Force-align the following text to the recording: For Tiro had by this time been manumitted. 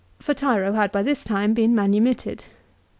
For 0.17 0.33
Tiro 0.33 0.71
had 0.73 0.91
by 0.91 1.03
this 1.03 1.23
time 1.23 1.53
been 1.53 1.75
manumitted. 1.75 2.45